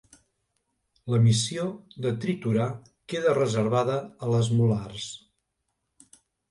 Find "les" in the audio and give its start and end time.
4.35-4.53